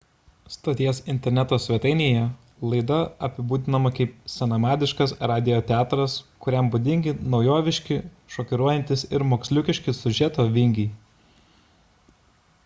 [0.51, 2.21] stoties interneto svetainėje
[2.71, 6.15] laida apibūdinama kaip senamadiškas radijo teatras
[6.47, 7.99] kuriam būdingi naujoviški
[8.39, 11.57] šokiruojantys ir moksliukiški siužeto vingiai